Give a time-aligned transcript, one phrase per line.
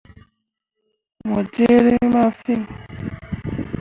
[1.27, 2.61] Mo jerre rĩĩ ma fîi.